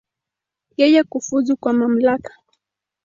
Yeye 0.79 1.01
kufuzu 1.11 1.53
kwa 1.61 1.73
mamlaka. 1.79 2.31